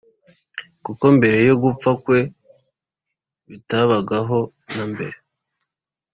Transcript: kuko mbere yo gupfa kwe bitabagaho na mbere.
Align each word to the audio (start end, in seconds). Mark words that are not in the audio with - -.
kuko 0.85 1.05
mbere 1.17 1.37
yo 1.49 1.55
gupfa 1.63 1.89
kwe 2.03 2.19
bitabagaho 3.49 4.39
na 4.75 4.83
mbere. 4.91 5.17